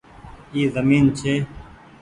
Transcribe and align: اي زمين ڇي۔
اي 0.53 0.61
زمين 0.75 1.05
ڇي۔ 1.17 1.33